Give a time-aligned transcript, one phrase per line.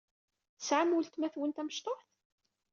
[0.57, 2.09] Tesɛam weltma-twen tamecṭuḥt?